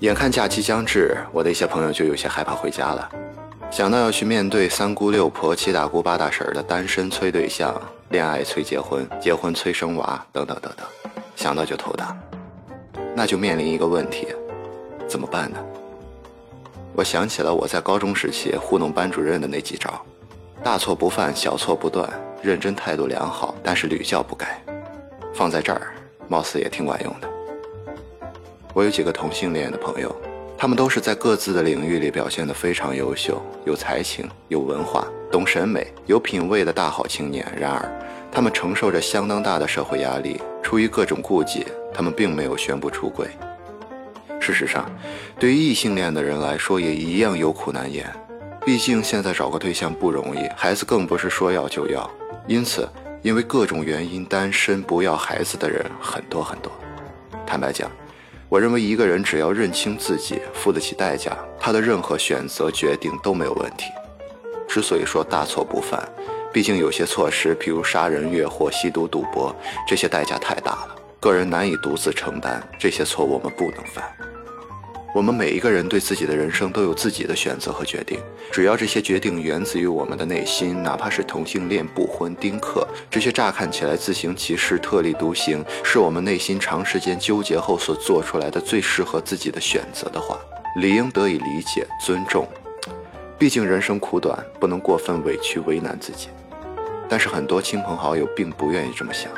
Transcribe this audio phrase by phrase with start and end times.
[0.00, 3.10] 眼看假期将至，我的一些朋友就有些害怕回家了。
[3.68, 7.74] 想到要去面对三姑六婆、七大姑八大婶的单身催对象、
[8.10, 10.86] 恋爱催结婚、结婚催生娃等等等等，
[11.34, 12.16] 想到就头大。
[13.12, 14.28] 那就面临一个问题，
[15.08, 15.58] 怎么办呢？
[16.94, 20.00] 我想起了我在高中时期糊弄班主任的那几招：
[20.62, 22.08] 大错不犯，小错不断，
[22.40, 24.62] 认真态度良好，但是屡教不改。
[25.34, 25.92] 放在这儿，
[26.28, 27.28] 貌似也挺管用的。
[28.78, 30.14] 我有几个同性恋的朋友，
[30.56, 37.44] 他们都是在各自的领域里表现得非常优秀，有才情、有文化、懂审美、有品位的大好青年。
[37.58, 37.90] 然而，
[38.30, 43.26] 他们承受着相当大的社会压力，出于各种顾忌，他们并没有宣布出轨。
[44.38, 44.88] 事实上，
[45.40, 48.08] 对于异性恋的人来说，也一样有苦难言。
[48.64, 52.08] 毕竟现在找个对象不容易，孩子更不是说要就要。
[52.46, 52.88] 因此，
[53.22, 56.70] 因为各种原因单身不要孩子的人很多很多。
[57.44, 57.90] 坦白讲。
[58.50, 63.92] 我认为一个人只要认清自己，付得起代价，他的任何选择决定都没有问题。
[64.66, 66.08] 之所以说大错不犯，
[66.50, 69.54] 毕竟有些措施，譬如杀人越货、吸毒赌博，
[69.86, 72.66] 这些代价太大了，个人难以独自承担。
[72.80, 74.02] 这些错我们不能犯。
[75.14, 78.20] 我们每一个人对自己的人生都有自己的选择和决定，
[78.52, 90.38] 只要这些决定源自于我们的内心，哪怕是同性恋、不婚、丁克这些乍看起来自行其事、特立独行，是我们内心长时间纠结后所做出来的最适合自己的选择的话，
[90.76, 92.46] 理应得以理解、尊重。
[93.38, 96.28] 毕竟人生苦短，不能过分委屈、为难自己。
[97.08, 99.32] 但是很多亲朋好友并不愿意这么想。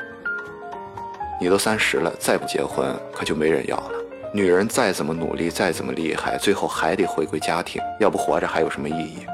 [1.40, 3.92] 你都三十了，再不结婚，可就没人要了。
[4.32, 9.26] 女人再怎么努力，再怎么厉害，最后还得回归家庭，要不活着还有什么意义？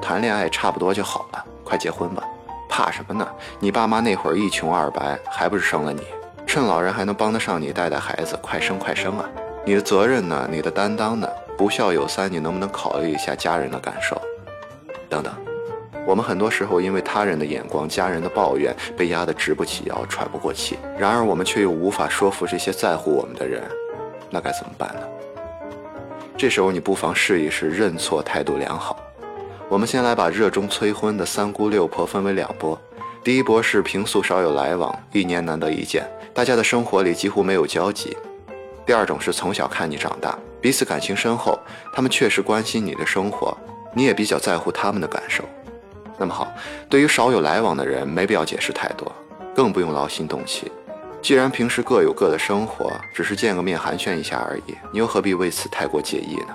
[0.00, 2.22] 谈恋爱差不多就好了，快结婚吧，
[2.68, 3.26] 怕什么呢？
[3.58, 6.02] 你爸妈那会儿一穷二白，还不是生了你？
[6.46, 9.28] 趁老人还能帮得上你带带孩子，快生快生啊！
[9.64, 10.48] 你的责任呢？
[10.48, 11.28] 你的担当呢？
[11.58, 14.20] 不孝有三，你能不能考虑一下家人的感受？
[15.08, 15.34] 等等，
[16.06, 23.60] 我们很多时候因为他人的眼光、家人的抱怨，被压得直不起腰、喘不过气，然而我们却又无法说服这些在乎我们的人。
[24.30, 25.00] 那该怎么办呢？
[26.36, 28.98] 这时候你不妨试一试认错，态度良好。
[29.68, 32.78] 我们先来把热衷催婚的三姑六婆分为两波。
[33.24, 38.16] 第一波是平素少有来往，一年难得一见，大家的生活里几乎没有交集。
[38.84, 41.58] 第二种是从小看你长大，彼此感情深厚，
[41.92, 43.56] 他们确实关心你的生活，
[43.92, 45.42] 你也比较在乎他们的感受。
[46.16, 46.46] 那么好，
[46.88, 49.10] 对于少有来往的人，没必要解释太多，
[49.54, 50.70] 更不用劳心动气。
[51.22, 56.54] 既然平时各有各的生活，只是见个面寒暄一下而已，你又何必为此太过介意呢？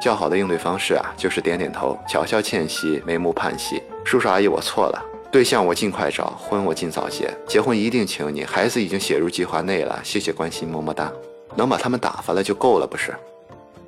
[0.00, 3.82] 较好的应对方式啊，就是点点头，巧笑倩兮，眉目盼兮。
[4.02, 11.12] 叔叔阿姨，我错了，对象我尽快找，婚我尽早结，结婚一定请你，孩子已经写入计划内了，谢谢关心，么么哒。
[11.54, 13.14] 能把他们打发了就够了，不是？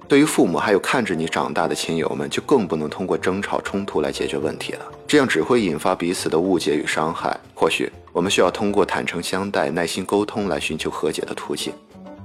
[0.07, 7.35] 对于父母还有看着你长大的亲友们，就更不能通过争吵冲突来解决问题了，这样只会引发彼此的误解与伤害。
[7.55, 7.91] 或许。
[8.13, 11.73] 我们需要通过坦诚相待、耐心沟通来寻求和解的途径。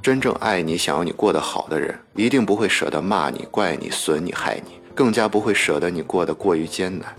[0.02, 7.14] 真正爱你、想要你过得好的人，一定不会舍得骂你、怪你、损你、害你，更加不会舍得你过得过于艰难。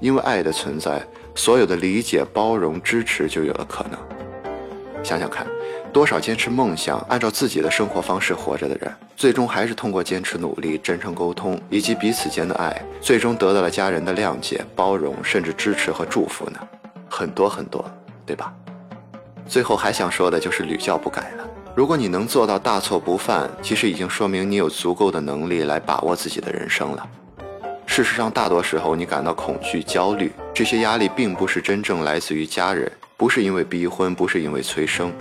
[0.00, 3.98] 因为爱的存在，所有的理解、包容、支持就有了可能。
[5.02, 5.46] 想想看，
[5.92, 16.58] 多少坚持梦想、按照自己的生活方式活着的人，最终还是通过坚持努力、真诚沟通以及彼此间的爱，最终得到了家人的谅解、包容，甚至支持和祝福呢？
[17.10, 17.84] 很多很多，
[18.24, 18.54] 对吧？
[19.46, 21.46] 最后还想说的就是屡教不改了。
[21.74, 27.06] 如果你能做到大错不犯，其实已经说明你有足够的能力来把握自己的人生了。
[27.84, 35.12] 事实上，大多时候你感到恐惧、焦虑，这些压力并不是真正来自于家人，不是因为逼婚，不是因为催生，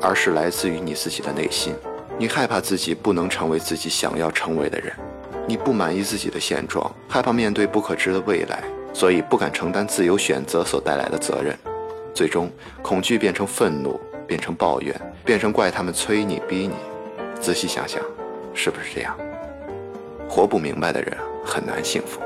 [0.00, 1.74] 而是来自于你自己的内心。
[2.16, 4.94] 你害怕自己不能成为自己想要成为的人，
[5.48, 8.62] 你不满意自己的现状，害怕面对不可知的未来。
[8.92, 11.56] 所以不敢承担自由选择所带来的责任，
[12.14, 12.50] 最终
[12.82, 14.94] 恐惧变成愤怒，变成抱怨，
[15.24, 16.74] 变成怪他们催你逼你。
[17.40, 18.00] 仔细想想，
[18.54, 19.16] 是不是这样？
[20.28, 22.20] 活不明白的人很难幸福。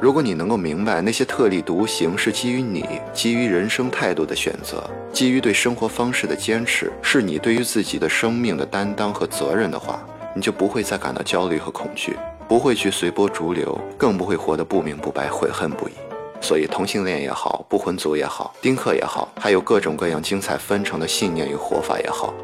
[0.00, 4.82] 如果你能够明白那些特立独行是基于你基于人生态度的选择，
[5.12, 10.04] 基于对生活方式的坚持，是你对于自己的生命的担当和责任的话，
[10.34, 12.16] 你就不会再感到焦虑和恐惧。
[12.48, 15.92] 不会去随波逐流，更不会活得不明不白、悔恨不已。
[16.40, 22.34] 所以，同性恋也好，不婚族也好，丁克也好，还有各种各样精彩纷呈的信念与活法也好，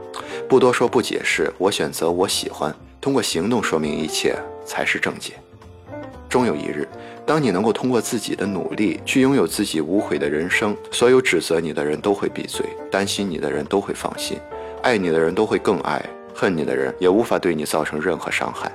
[0.48, 1.52] 不多说，不解释。
[1.58, 5.34] 我选择，我喜欢，通过行动说明一切才是正解。
[6.28, 6.86] 终有一日，
[7.26, 14.38] 当你能够通过自己的努力去拥有自己无悔的人生，所有指责你的人都会闭嘴，担心你的人都会放心，
[14.82, 16.00] 爱你的人都会更爱。
[16.34, 18.70] 恨你的人也无法对你造成任何伤害。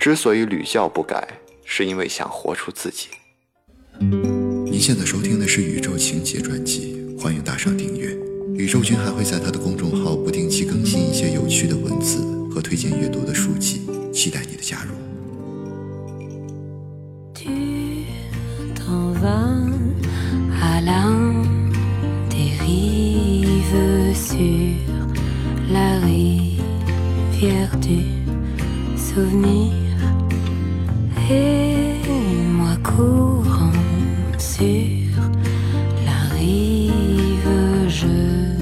[0.00, 1.28] 之所以屡教不改，
[1.62, 3.08] 是因为想活出自己。
[4.00, 8.16] 您现在收听的是《宇宙情节》专辑，欢迎打赏订阅。
[8.54, 14.94] 宇宙君还会在他的公众号不定期更新一些有趣的文字和推荐阅读的书籍，期待你的加入。
[31.30, 31.94] et
[32.58, 33.72] moi courant
[34.38, 35.22] sur
[36.04, 37.48] la rive,
[37.88, 38.56] je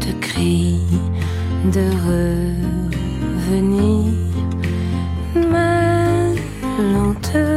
[0.00, 0.80] te crie
[1.72, 1.84] de
[3.46, 4.12] revenir,
[5.50, 6.32] ma
[6.92, 7.51] lenteur.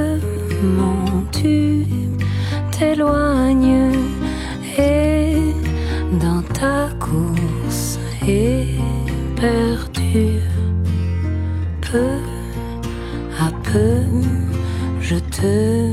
[15.07, 15.91] Je te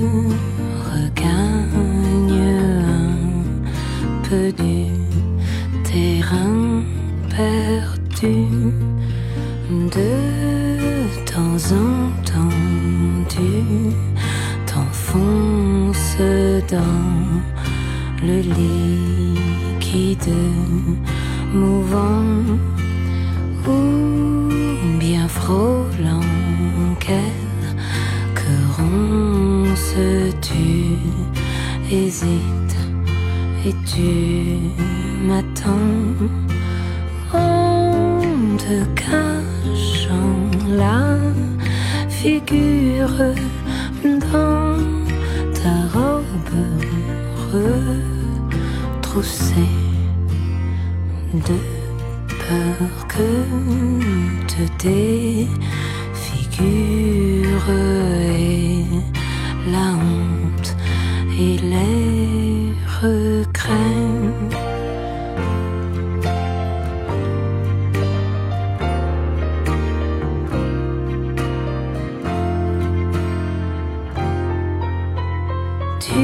[0.91, 2.47] regagne
[2.89, 3.17] un
[4.27, 4.87] peu du
[5.85, 6.83] terrain
[7.29, 8.37] perdu
[9.97, 10.13] de
[11.31, 11.95] temps en
[12.31, 12.59] temps.
[13.29, 13.51] Tu
[14.67, 16.17] t'enfonces
[16.71, 17.05] dans
[18.23, 20.35] le liquide
[21.53, 22.25] mouvant
[23.69, 26.29] ou bien frôlant
[29.95, 30.97] ronces-tu
[31.91, 32.77] hésites
[33.67, 34.59] et tu
[35.27, 36.19] m'attends
[38.59, 41.01] te cachant la
[42.09, 43.19] figure
[44.05, 44.79] dans
[45.55, 46.61] ta robe
[49.03, 49.75] retroussée
[51.35, 51.59] de
[52.29, 53.29] peur que
[54.47, 55.49] te défigure
[57.71, 59.22] et
[59.71, 60.77] la honte
[61.39, 63.73] et les regrets.
[76.01, 76.19] Tu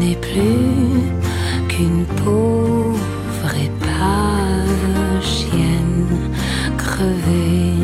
[0.00, 6.30] n'es plus qu'une pauvre épave chienne
[6.76, 7.74] crevée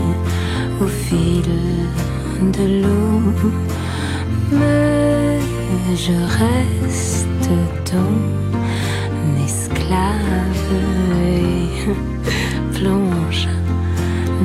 [0.80, 1.50] au fil
[2.52, 3.85] de l'eau
[4.52, 5.40] mais
[5.94, 7.48] je reste
[7.84, 8.12] ton
[9.44, 10.72] esclave
[11.14, 11.90] et
[12.78, 13.48] plonge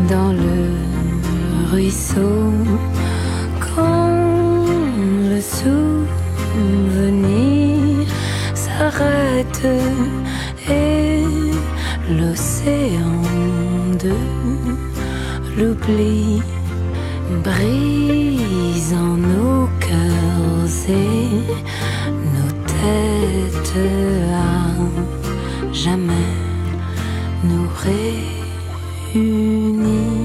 [0.09, 0.59] dans le
[1.71, 2.53] ruisseau.
[3.59, 4.65] Quand
[5.30, 6.88] le souvenir
[8.54, 9.65] s'arrête
[10.69, 11.24] et
[12.09, 13.21] l'océan
[14.04, 14.15] de
[15.57, 16.42] l'oubli
[17.44, 19.61] brisant nos
[22.34, 23.78] nos têtes
[24.34, 26.30] à jamais
[27.44, 27.68] nous
[29.14, 30.20] réunir.